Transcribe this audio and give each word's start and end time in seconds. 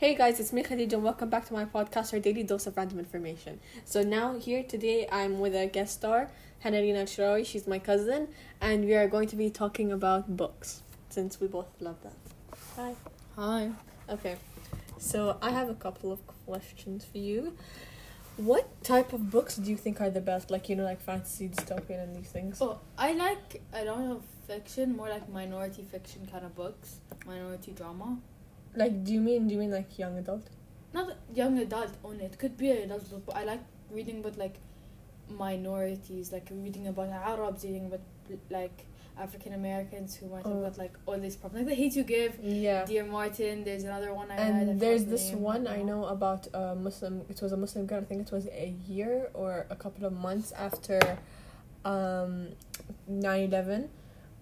Hey 0.00 0.14
guys, 0.14 0.40
it's 0.40 0.50
me 0.50 0.62
Khadija 0.62 0.94
and 0.94 1.04
welcome 1.04 1.28
back 1.28 1.44
to 1.48 1.52
my 1.52 1.66
podcast, 1.66 2.14
our 2.14 2.20
daily 2.20 2.42
dose 2.42 2.66
of 2.66 2.74
random 2.74 2.98
information. 2.98 3.60
So 3.84 4.02
now 4.02 4.38
here 4.38 4.62
today 4.62 5.06
I'm 5.12 5.40
with 5.40 5.54
a 5.54 5.66
guest 5.66 5.92
star, 5.92 6.30
Hanarina 6.64 7.02
Shrawi. 7.02 7.44
She's 7.44 7.66
my 7.66 7.78
cousin, 7.78 8.28
and 8.62 8.86
we 8.86 8.94
are 8.94 9.06
going 9.08 9.28
to 9.28 9.36
be 9.36 9.50
talking 9.50 9.92
about 9.92 10.38
books 10.38 10.80
since 11.10 11.38
we 11.38 11.48
both 11.48 11.66
love 11.80 11.96
that. 12.02 12.16
Hi. 12.76 12.94
Hi. 13.36 13.72
Okay. 14.08 14.36
So 14.96 15.36
I 15.42 15.50
have 15.50 15.68
a 15.68 15.74
couple 15.74 16.10
of 16.12 16.26
questions 16.46 17.04
for 17.04 17.18
you. 17.18 17.54
What 18.38 18.82
type 18.82 19.12
of 19.12 19.30
books 19.30 19.56
do 19.56 19.70
you 19.70 19.76
think 19.76 20.00
are 20.00 20.08
the 20.08 20.22
best? 20.22 20.50
Like 20.50 20.70
you 20.70 20.76
know, 20.76 20.84
like 20.84 21.02
fantasy, 21.02 21.50
dystopian, 21.50 22.02
and 22.02 22.16
these 22.16 22.30
things. 22.30 22.56
Oh, 22.62 22.80
I 22.96 23.12
like 23.12 23.60
I 23.74 23.84
don't 23.84 24.08
know 24.08 24.22
fiction, 24.46 24.96
more 24.96 25.10
like 25.10 25.28
minority 25.28 25.82
fiction 25.82 26.26
kind 26.32 26.46
of 26.46 26.56
books, 26.56 27.00
minority 27.26 27.72
drama. 27.72 28.16
Like, 28.74 29.04
do 29.04 29.12
you 29.12 29.20
mean 29.20 29.48
do 29.48 29.54
you 29.54 29.60
mean 29.60 29.70
like 29.72 29.98
young 29.98 30.16
adult? 30.18 30.46
Not 30.92 31.16
young 31.34 31.58
adult 31.58 31.90
only. 32.04 32.24
It 32.24 32.38
could 32.38 32.56
be 32.56 32.70
an 32.70 32.78
adult 32.90 33.08
book, 33.10 33.22
but 33.26 33.36
I 33.36 33.44
like 33.44 33.60
reading 33.90 34.20
about 34.20 34.36
like 34.38 34.56
minorities, 35.28 36.32
like 36.32 36.48
reading 36.50 36.86
about 36.88 37.08
Arabs, 37.08 37.64
reading 37.64 37.86
about 37.86 38.00
like 38.50 38.86
African 39.18 39.52
Americans 39.54 40.14
who 40.16 40.28
might 40.28 40.44
have 40.44 40.52
Oh. 40.56 40.62
got 40.62 40.78
like 40.78 40.92
all 41.06 41.18
these 41.18 41.36
problems. 41.36 41.66
Like 41.66 41.76
the 41.76 41.82
hate 41.82 41.94
you 41.96 42.04
give, 42.04 42.38
Yeah. 42.42 42.84
Dear 42.84 43.04
Martin. 43.04 43.64
There's 43.64 43.84
another 43.84 44.14
one 44.14 44.30
I 44.30 44.36
And 44.36 44.80
there's 44.80 45.04
this 45.04 45.32
one 45.32 45.66
I 45.66 45.82
know 45.82 46.04
about 46.06 46.46
a 46.54 46.74
Muslim. 46.74 47.22
It 47.28 47.40
was 47.42 47.52
a 47.52 47.56
Muslim 47.56 47.86
girl. 47.86 48.00
I 48.00 48.04
think 48.04 48.22
it 48.26 48.32
was 48.32 48.46
a 48.46 48.74
year 48.86 49.30
or 49.34 49.66
a 49.70 49.76
couple 49.76 50.04
of 50.06 50.12
months 50.12 50.52
after 50.52 50.98
um, 51.84 52.48
9-11. 53.10 53.88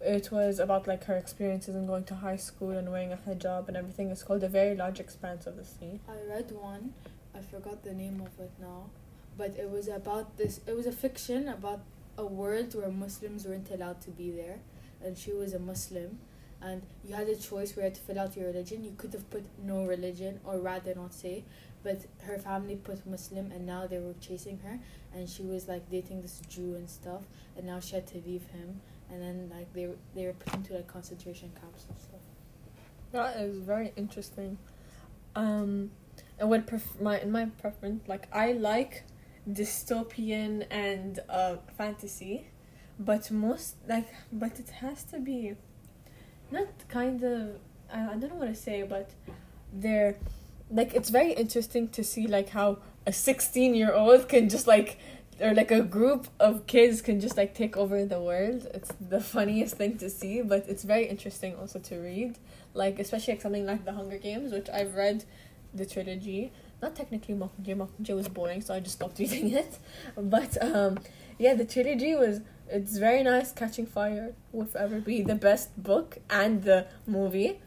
It 0.00 0.30
was 0.30 0.58
about 0.58 0.86
like 0.86 1.04
her 1.04 1.16
experiences 1.16 1.74
in 1.74 1.86
going 1.86 2.04
to 2.04 2.14
high 2.14 2.36
school 2.36 2.70
and 2.70 2.90
wearing 2.90 3.12
a 3.12 3.16
hijab 3.16 3.68
and 3.68 3.76
everything. 3.76 4.10
It's 4.10 4.22
called 4.22 4.44
A 4.44 4.48
Very 4.48 4.76
Large 4.76 5.00
Expanse 5.00 5.46
of 5.46 5.56
the 5.56 5.64
Sea. 5.64 6.00
I 6.08 6.28
read 6.28 6.52
one. 6.52 6.94
I 7.34 7.40
forgot 7.40 7.82
the 7.82 7.92
name 7.92 8.20
of 8.20 8.38
it 8.38 8.50
now, 8.60 8.90
but 9.36 9.56
it 9.58 9.70
was 9.70 9.88
about 9.88 10.36
this. 10.36 10.60
It 10.66 10.76
was 10.76 10.86
a 10.86 10.92
fiction 10.92 11.48
about 11.48 11.80
a 12.16 12.24
world 12.24 12.74
where 12.74 12.88
Muslims 12.88 13.46
weren't 13.46 13.70
allowed 13.70 14.00
to 14.02 14.10
be 14.10 14.30
there, 14.30 14.60
and 15.04 15.18
she 15.18 15.32
was 15.32 15.52
a 15.52 15.58
Muslim, 15.58 16.18
and 16.62 16.82
you 17.04 17.14
had 17.14 17.28
a 17.28 17.36
choice 17.36 17.76
where 17.76 17.90
to 17.90 18.00
fill 18.00 18.18
out 18.18 18.36
your 18.36 18.46
religion. 18.46 18.84
You 18.84 18.94
could 18.96 19.12
have 19.12 19.28
put 19.30 19.44
no 19.62 19.84
religion, 19.84 20.40
or 20.44 20.58
rather 20.58 20.94
not 20.94 21.12
say, 21.12 21.44
but 21.82 22.06
her 22.22 22.38
family 22.38 22.76
put 22.76 23.06
Muslim, 23.06 23.50
and 23.52 23.66
now 23.66 23.86
they 23.86 23.98
were 23.98 24.14
chasing 24.20 24.60
her, 24.60 24.78
and 25.14 25.28
she 25.28 25.42
was 25.42 25.68
like 25.68 25.90
dating 25.90 26.22
this 26.22 26.40
Jew 26.48 26.74
and 26.74 26.88
stuff, 26.88 27.22
and 27.56 27.66
now 27.66 27.80
she 27.80 27.96
had 27.96 28.06
to 28.08 28.22
leave 28.26 28.46
him, 28.46 28.80
and 29.10 29.22
then 29.22 29.50
like 29.54 29.72
they 29.72 29.88
they 30.14 30.26
were 30.26 30.32
put 30.32 30.54
into 30.54 30.74
like 30.74 30.86
concentration 30.86 31.50
camps 31.60 31.86
and 31.88 31.98
stuff. 31.98 32.20
That 33.12 33.36
is 33.36 33.58
very 33.58 33.92
interesting. 33.96 34.58
Um, 35.34 35.90
and 36.38 36.50
what 36.50 36.66
pref- 36.66 37.00
my 37.00 37.20
in 37.20 37.30
my 37.30 37.46
preference, 37.46 38.08
like 38.08 38.28
I 38.32 38.52
like 38.52 39.04
dystopian 39.48 40.66
and 40.70 41.20
uh 41.28 41.56
fantasy, 41.76 42.48
but 42.98 43.30
most 43.30 43.76
like 43.88 44.08
but 44.32 44.58
it 44.58 44.70
has 44.80 45.04
to 45.04 45.20
be 45.20 45.54
not 46.50 46.68
kind 46.88 47.22
of 47.22 47.56
I, 47.92 48.12
I 48.12 48.16
don't 48.16 48.30
know 48.30 48.36
what 48.36 48.48
to 48.48 48.54
say, 48.54 48.82
but 48.82 49.10
they're 49.72 50.16
like 50.70 50.94
it's 50.94 51.10
very 51.10 51.32
interesting 51.32 51.88
to 51.88 52.02
see 52.02 52.26
like 52.26 52.48
how 52.50 52.78
a 53.06 53.12
sixteen 53.12 53.74
year 53.74 53.92
old 53.92 54.28
can 54.28 54.48
just 54.48 54.66
like 54.66 54.98
or 55.40 55.54
like 55.54 55.70
a 55.70 55.82
group 55.82 56.28
of 56.40 56.66
kids 56.66 57.02
can 57.02 57.20
just 57.20 57.36
like 57.36 57.54
take 57.54 57.76
over 57.76 58.04
the 58.04 58.20
world. 58.20 58.66
It's 58.72 58.92
the 59.00 59.20
funniest 59.20 59.76
thing 59.76 59.98
to 59.98 60.08
see, 60.08 60.42
but 60.42 60.66
it's 60.68 60.82
very 60.82 61.06
interesting 61.06 61.54
also 61.56 61.78
to 61.80 61.96
read 61.96 62.38
like 62.74 62.98
especially 62.98 63.34
like 63.34 63.42
something 63.42 63.66
like 63.66 63.84
the 63.84 63.92
Hunger 63.92 64.18
Games, 64.18 64.52
which 64.52 64.68
I've 64.68 64.94
read 64.94 65.24
the 65.74 65.86
trilogy. 65.86 66.52
Not 66.82 66.94
technically 66.94 67.34
Mockingjay. 67.34 67.76
Mockingjay 67.76 68.14
was 68.14 68.28
boring, 68.28 68.60
so 68.60 68.74
I 68.74 68.80
just 68.80 68.96
stopped 68.96 69.18
reading 69.18 69.50
it. 69.52 69.78
But 70.16 70.62
um, 70.62 70.98
yeah, 71.38 71.54
the 71.54 71.64
trilogy 71.64 72.14
was 72.14 72.40
it's 72.68 72.98
very 72.98 73.22
nice. 73.22 73.52
Catching 73.52 73.86
Fire 73.86 74.34
will 74.52 74.66
forever 74.66 75.00
be 75.00 75.22
the 75.22 75.34
best 75.34 75.82
book 75.82 76.18
and 76.28 76.62
the 76.62 76.86
movie, 77.06 77.60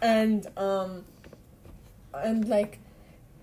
and 0.00 0.46
um, 0.56 1.04
and 2.14 2.48
like, 2.48 2.78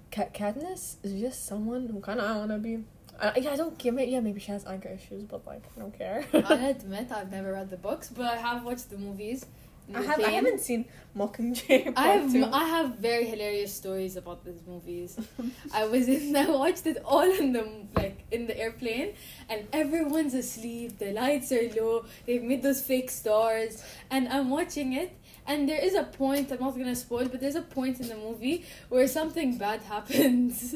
Kat- 0.09 0.33
Katniss 0.33 0.95
is 1.03 1.19
just 1.19 1.45
someone 1.45 1.87
who 1.87 1.99
kind 1.99 2.19
of 2.19 2.29
I 2.29 2.37
want 2.37 2.51
to 2.51 2.57
be. 2.57 2.83
I, 3.21 3.37
yeah, 3.37 3.51
I 3.51 3.55
don't 3.55 3.77
give 3.77 3.97
it. 3.99 4.09
Yeah, 4.09 4.19
maybe 4.19 4.39
she 4.39 4.51
has 4.51 4.65
anger 4.65 4.89
issues, 4.89 5.23
but 5.23 5.45
like 5.45 5.63
I 5.75 5.79
don't 5.79 5.97
care. 5.97 6.25
I 6.33 6.53
admit 6.75 7.11
I've 7.11 7.31
never 7.31 7.53
read 7.53 7.69
the 7.69 7.77
books, 7.77 8.09
but 8.09 8.25
I 8.25 8.37
have 8.37 8.63
watched 8.63 8.89
the 8.89 8.97
movies. 8.97 9.45
I 9.93 10.01
have, 10.03 10.19
I 10.21 10.29
haven't 10.29 10.59
seen 10.59 10.85
Mockingjay. 11.17 11.93
I 11.97 12.07
have 12.07 12.31
two. 12.31 12.45
I 12.45 12.63
have 12.63 12.95
very 12.95 13.25
hilarious 13.25 13.73
stories 13.73 14.15
about 14.15 14.45
these 14.45 14.61
movies. 14.65 15.19
I 15.73 15.85
was 15.85 16.07
in 16.07 16.35
I 16.35 16.49
watched 16.49 16.85
it 16.87 16.97
all 17.05 17.29
in 17.29 17.51
the 17.53 17.67
like 17.95 18.23
in 18.31 18.47
the 18.47 18.57
airplane 18.57 19.13
and 19.49 19.67
everyone's 19.73 20.33
asleep, 20.33 20.97
the 20.97 21.11
lights 21.11 21.51
are 21.51 21.69
low, 21.75 22.05
they've 22.25 22.43
made 22.43 22.63
those 22.63 22.81
fake 22.81 23.09
stars 23.09 23.83
and 24.09 24.29
I'm 24.29 24.49
watching 24.49 24.93
it 24.93 25.17
and 25.45 25.67
there 25.67 25.83
is 25.83 25.95
a 25.95 26.03
point, 26.03 26.51
I'm 26.51 26.59
not 26.59 26.77
gonna 26.77 26.95
spoil, 26.95 27.27
but 27.27 27.41
there's 27.41 27.55
a 27.55 27.61
point 27.61 27.99
in 27.99 28.07
the 28.07 28.15
movie 28.15 28.65
where 28.89 29.07
something 29.07 29.57
bad 29.57 29.81
happens. 29.81 30.75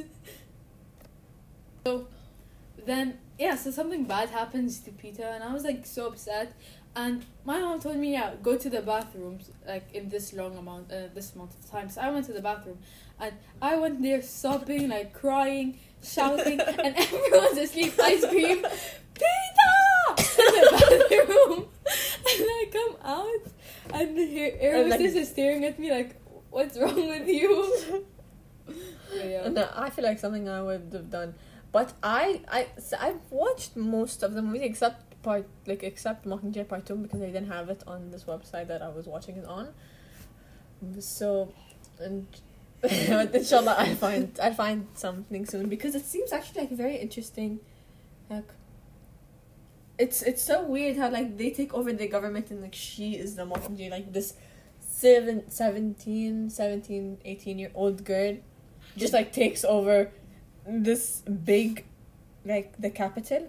so 1.85 2.07
then 2.85 3.17
yeah, 3.39 3.55
so 3.55 3.71
something 3.71 4.05
bad 4.05 4.29
happens 4.29 4.79
to 4.81 4.91
Peeta 4.91 5.35
and 5.35 5.43
I 5.43 5.53
was 5.53 5.63
like 5.63 5.85
so 5.85 6.07
upset. 6.07 6.53
And 6.95 7.25
my 7.43 7.59
mom 7.59 7.81
told 7.81 7.97
me 7.97 8.13
yeah 8.13 8.33
go 8.41 8.57
to 8.57 8.69
the 8.69 8.81
bathrooms 8.81 9.51
like 9.67 9.93
in 9.93 10.07
this 10.09 10.31
long 10.33 10.57
amount 10.57 10.91
uh, 10.91 11.07
this 11.13 11.33
amount 11.35 11.51
of 11.53 11.69
time. 11.69 11.89
So 11.89 11.99
i 12.01 12.09
went 12.09 12.25
to 12.27 12.33
the 12.33 12.41
bathroom 12.41 12.77
and 13.19 13.33
i 13.61 13.75
went 13.77 14.01
there 14.01 14.21
sobbing 14.21 14.87
like 14.89 15.13
crying 15.13 15.77
shouting 16.01 16.59
and 16.85 16.95
everyone's 16.95 17.57
asleep 17.57 17.93
i 17.99 18.15
scream 18.17 18.59
peeta! 19.19 19.75
In 20.39 20.53
the 20.55 21.25
bathroom. 21.27 21.65
And 22.27 22.47
i 22.59 22.65
come 22.71 22.95
out 23.03 23.43
and 23.93 24.17
the 24.17 24.53
air 24.61 24.75
And, 24.81 24.89
like- 24.89 24.99
is 25.01 25.29
staring 25.29 25.63
at 25.65 25.77
me 25.77 25.91
like 25.91 26.15
what's 26.49 26.77
wrong 26.79 27.09
with 27.09 27.27
you? 27.27 28.05
Yeah. 29.13 29.49
No, 29.49 29.69
I 29.75 29.89
feel 29.89 30.05
like 30.05 30.19
something 30.19 30.47
I 30.49 30.61
would 30.61 30.89
have 30.93 31.09
done, 31.09 31.35
but 31.75 31.91
I 32.01 32.39
I 32.47 32.67
I've 33.01 33.19
watched 33.29 33.75
most 33.75 34.23
of 34.23 34.33
the 34.33 34.41
movies 34.41 34.61
except 34.63 35.21
part 35.23 35.45
like 35.67 35.83
except 35.83 36.25
Mockingjay 36.25 36.69
Part 36.69 36.85
Two 36.85 36.95
because 36.95 37.21
I 37.21 37.25
didn't 37.25 37.49
have 37.49 37.67
it 37.69 37.83
on 37.85 38.11
this 38.11 38.23
website 38.23 38.69
that 38.69 38.81
I 38.81 38.87
was 38.87 39.07
watching 39.07 39.35
it 39.35 39.45
on. 39.45 39.67
So, 40.99 41.51
and 41.99 42.27
inshallah 43.39 43.75
I'll 43.77 43.95
find 43.95 44.39
I'll 44.41 44.53
find 44.53 44.87
something 44.93 45.45
soon 45.45 45.67
because 45.67 45.95
it 45.95 46.05
seems 46.05 46.31
actually 46.31 46.61
like 46.61 46.71
very 46.71 46.95
interesting, 46.95 47.59
like. 48.29 48.47
It's 49.97 50.21
it's 50.21 50.43
so 50.51 50.63
weird 50.63 50.95
how 50.95 51.09
like 51.09 51.37
they 51.37 51.51
take 51.51 51.73
over 51.73 51.91
the 51.91 52.07
government 52.07 52.51
and 52.51 52.61
like 52.61 52.75
she 52.75 53.15
is 53.17 53.35
the 53.35 53.45
Mockingjay 53.45 53.89
like 53.89 54.13
this 54.13 54.33
seven, 54.79 55.49
17, 55.49 56.49
17, 56.49 57.17
18 57.25 57.59
year 57.59 57.71
old 57.73 58.03
girl 58.05 58.37
just 58.97 59.13
like 59.13 59.31
takes 59.31 59.63
over 59.63 60.11
this 60.67 61.21
big 61.45 61.85
like 62.45 62.73
the 62.79 62.89
capital 62.89 63.47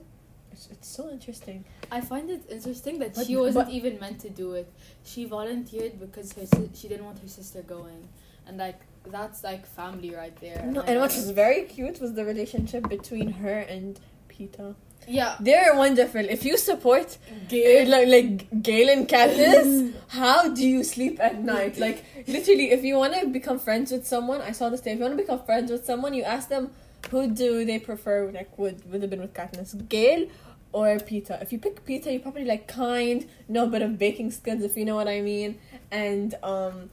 it's, 0.52 0.68
it's 0.70 0.88
so 0.88 1.10
interesting 1.10 1.64
I 1.90 2.00
find 2.00 2.28
it 2.30 2.42
interesting 2.50 2.98
that 2.98 3.14
But- 3.14 3.26
she 3.26 3.36
wasn't 3.36 3.66
but- 3.66 3.74
even 3.74 4.00
meant 4.00 4.18
to 4.20 4.30
do 4.30 4.54
it. 4.54 4.68
She 5.04 5.24
volunteered 5.24 6.00
because 6.00 6.32
her 6.32 6.44
si- 6.46 6.70
she 6.74 6.88
didn't 6.88 7.04
want 7.04 7.20
her 7.20 7.28
sister 7.28 7.62
going, 7.62 8.08
and 8.46 8.56
like 8.58 8.80
that's 9.06 9.44
like 9.44 9.64
family 9.66 10.10
right 10.12 10.34
there. 10.40 10.64
no, 10.66 10.80
I 10.80 10.86
and 10.86 10.98
what 11.00 11.14
was 11.14 11.30
very 11.30 11.62
cute 11.62 12.00
was 12.00 12.14
the 12.14 12.24
relationship 12.24 12.88
between 12.88 13.28
her 13.44 13.58
and 13.76 14.00
Peeta. 14.38 14.74
yeah, 15.08 15.36
They're 15.40 15.74
wonderful. 15.74 16.20
If 16.28 16.44
you 16.44 16.56
support 16.56 17.16
Gale. 17.48 17.88
like, 17.88 18.08
like 18.08 18.62
Gale 18.62 18.88
and 18.90 19.08
Katniss, 19.08 19.94
how 20.08 20.48
do 20.48 20.66
you 20.66 20.84
sleep 20.84 21.20
at 21.20 21.42
night? 21.42 21.78
Like 21.78 22.04
literally, 22.26 22.70
if 22.72 22.84
you 22.84 22.96
want 22.96 23.14
to 23.14 23.26
become 23.28 23.58
friends 23.58 23.92
with 23.92 24.06
someone, 24.06 24.40
I 24.40 24.52
saw 24.52 24.68
this 24.68 24.80
day. 24.80 24.92
If 24.92 24.98
you 24.98 25.04
want 25.04 25.16
to 25.16 25.22
become 25.22 25.42
friends 25.44 25.70
with 25.70 25.84
someone, 25.84 26.12
you 26.14 26.22
ask 26.24 26.48
them 26.48 26.70
who 27.10 27.28
do 27.30 27.64
they 27.64 27.78
prefer. 27.78 28.30
Like 28.32 28.58
would 28.58 28.90
would 28.90 29.02
have 29.02 29.10
been 29.10 29.20
with 29.20 29.34
Katniss, 29.34 29.88
Gale 29.88 30.28
or 30.72 30.96
Peeta. 30.96 31.40
If 31.40 31.52
you 31.52 31.58
pick 31.58 31.84
Peeta, 31.86 32.10
you're 32.12 32.20
probably 32.20 32.44
like 32.44 32.66
kind, 32.68 33.26
know 33.48 33.64
a 33.64 33.68
bit 33.68 33.82
of 33.82 33.98
baking 33.98 34.30
skills, 34.30 34.62
if 34.62 34.76
you 34.76 34.84
know 34.84 34.96
what 34.96 35.08
I 35.08 35.20
mean, 35.20 35.58
and 35.90 36.34
um, 36.42 36.90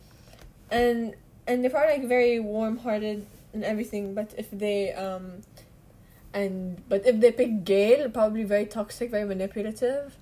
and 0.71 1.15
and 1.47 1.63
they're 1.63 1.71
probably 1.71 1.97
like 1.97 2.07
very 2.07 2.39
warm 2.39 2.77
hearted 2.77 3.25
and 3.53 3.63
everything. 3.63 4.13
But 4.13 4.33
if 4.37 4.49
they 4.51 4.93
um, 4.93 5.41
and 6.33 6.81
but 6.89 7.05
if 7.05 7.19
they 7.19 7.31
pick 7.31 7.63
Gale, 7.63 8.09
probably 8.09 8.43
very 8.43 8.65
toxic, 8.65 9.11
very 9.11 9.25
manipulative. 9.25 10.17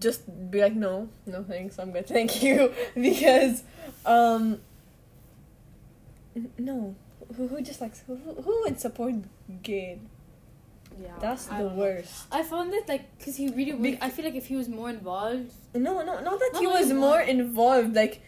Just 0.00 0.22
be 0.50 0.60
like, 0.60 0.74
no, 0.74 1.08
no 1.26 1.44
thanks, 1.44 1.78
I'm 1.78 1.92
good, 1.92 2.06
thank 2.16 2.42
you, 2.42 2.72
because 2.94 3.62
um, 4.04 4.60
no, 6.58 6.94
who 7.36 7.48
who 7.48 7.60
just 7.60 7.80
likes 7.80 8.02
who 8.06 8.16
who 8.16 8.60
would 8.62 8.80
support 8.80 9.14
Gale? 9.62 9.98
Yeah, 11.00 11.12
That's 11.20 11.46
the 11.46 11.64
worst. 11.68 12.26
I 12.32 12.42
found 12.42 12.74
it 12.74 12.88
like 12.88 13.16
because 13.18 13.36
he 13.36 13.48
really. 13.48 13.72
Bec- 13.72 14.02
I 14.02 14.10
feel 14.10 14.24
like 14.24 14.34
if 14.34 14.46
he 14.46 14.56
was 14.56 14.68
more 14.68 14.90
involved, 14.90 15.52
No, 15.74 16.02
no, 16.02 16.20
not 16.20 16.40
that 16.40 16.56
he 16.58 16.66
was 16.66 16.92
more 16.92 17.20
involved. 17.20 17.94
Like, 17.94 18.20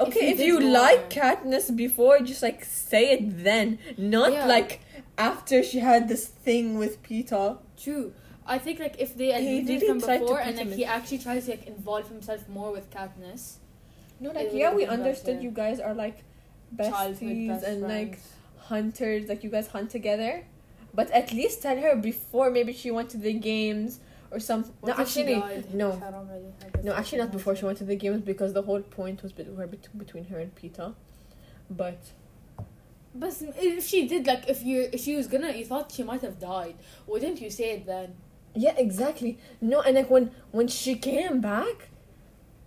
Okay, 0.00 0.26
he 0.26 0.32
if, 0.32 0.40
you 0.40 0.60
like 0.60 1.10
Katniss 1.10 1.74
before, 1.74 2.20
just 2.20 2.42
like 2.42 2.64
say 2.64 3.12
it 3.12 3.42
then, 3.42 3.78
not 3.96 4.32
Yeah. 4.32 4.46
like 4.46 4.80
after 5.22 5.62
she 5.62 5.78
had 5.78 6.08
this 6.08 6.26
thing 6.26 6.78
with 6.78 7.02
Peeta. 7.02 7.58
True. 7.76 8.12
I 8.46 8.58
think 8.58 8.80
like 8.80 8.96
if 8.98 9.16
they 9.16 9.30
had 9.30 9.42
He 9.42 9.62
did 9.62 9.82
really 9.82 10.00
from 10.00 10.18
before 10.20 10.40
and 10.40 10.56
like 10.56 10.72
he 10.72 10.84
actually 10.84 11.18
tries 11.18 11.44
to 11.44 11.52
like 11.52 11.66
involve 11.66 12.08
himself 12.08 12.48
more 12.48 12.72
with 12.72 12.90
Katniss. 12.90 13.44
No, 14.20 14.30
like 14.30 14.50
yeah, 14.52 14.74
we 14.74 14.84
understood 14.84 15.42
you 15.42 15.50
guys 15.50 15.78
are 15.80 15.94
like 15.94 16.18
Childhood 16.76 17.28
besties 17.28 17.48
best 17.48 17.66
and 17.66 17.82
like 17.82 18.18
hunters, 18.58 19.28
like 19.28 19.44
you 19.44 19.50
guys 19.50 19.68
hunt 19.68 19.90
together. 19.90 20.44
But 20.94 21.10
at 21.10 21.32
least 21.32 21.62
tell 21.62 21.78
her 21.78 21.96
before 21.96 22.50
maybe 22.50 22.72
she 22.72 22.90
went 22.90 23.08
to 23.10 23.16
the 23.16 23.32
games 23.32 24.00
or 24.30 24.40
something. 24.40 24.74
No, 24.84 24.94
actually, 24.94 25.36
no, 25.72 25.90
really 25.90 26.00
have 26.00 26.14
the 26.74 26.82
no, 26.82 26.94
actually 26.94 27.18
not 27.18 27.32
before 27.32 27.54
she 27.56 27.64
went 27.64 27.78
to 27.78 27.84
the 27.84 27.96
games 27.96 28.22
because 28.22 28.52
the 28.52 28.62
whole 28.62 28.82
point 28.82 29.22
was 29.22 29.32
bet- 29.32 29.54
were 29.54 29.66
between 29.66 30.24
her 30.26 30.38
and 30.38 30.54
Peeta. 30.54 30.94
But 31.70 32.00
But 33.14 33.34
if 33.56 33.86
she 33.86 34.08
did, 34.08 34.26
like, 34.26 34.48
if 34.48 34.62
you 34.62 34.88
if 34.92 35.00
she 35.00 35.16
was 35.16 35.26
gonna, 35.26 35.52
you 35.52 35.64
thought 35.64 35.92
she 35.92 36.02
might 36.02 36.22
have 36.22 36.38
died. 36.38 36.76
Wouldn't 37.06 37.40
you 37.40 37.50
say 37.50 37.72
it 37.72 37.86
then? 37.86 38.14
yeah, 38.54 38.74
exactly. 38.76 39.38
No, 39.60 39.80
and 39.80 39.96
like 39.96 40.10
when 40.10 40.30
when 40.50 40.68
she 40.68 40.94
came 40.96 41.40
back, 41.40 41.88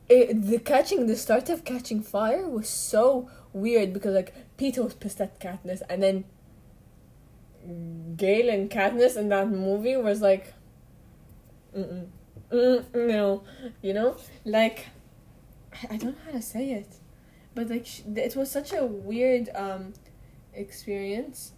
it, 0.09 0.41
the 0.43 0.59
catching 0.59 1.07
the 1.07 1.15
start 1.15 1.49
of 1.49 1.63
catching 1.63 2.01
fire 2.01 2.47
was 2.47 2.69
so 2.69 3.29
weird 3.53 3.93
because 3.93 4.13
like 4.15 4.33
Peeta 4.57 4.83
was 4.83 4.93
pissed 4.95 5.21
at 5.21 5.39
Katniss 5.39 5.81
and 5.89 6.01
then 6.03 6.25
Gale 8.17 8.49
and 8.49 8.69
Katniss 8.69 9.17
in 9.17 9.29
that 9.29 9.49
movie 9.49 9.95
was 9.97 10.21
like, 10.21 10.53
Mm-mm. 11.75 12.07
Mm, 12.51 12.85
no, 13.07 13.43
you 13.81 13.93
know, 13.93 14.17
like 14.45 14.85
I- 15.89 15.97
don't 15.97 16.15
know 16.17 16.21
how 16.25 16.31
to 16.31 16.41
say 16.41 16.71
it, 16.71 16.87
but 17.55 17.69
like 17.69 17.85
sh- 17.85 18.01
it 18.15 18.35
was 18.35 18.51
such 18.51 18.71
a 18.73 18.85
weird 18.85 19.49
um 19.55 19.93
experience, 20.55 21.53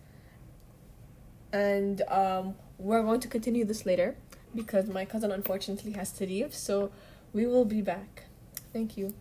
and 1.52 2.02
um 2.10 2.56
we're 2.78 3.02
going 3.02 3.20
to 3.20 3.28
continue 3.28 3.66
this 3.66 3.86
later 3.86 4.16
because 4.56 4.88
my 4.88 5.06
cousin 5.06 5.32
unfortunately 5.32 5.94
has 5.94 6.12
to 6.12 6.26
leave, 6.26 6.54
so 6.54 6.92
we 7.34 7.46
will 7.46 7.66
be 7.66 7.82
back. 7.82 8.24
Thank 8.74 8.98
you. 8.98 9.14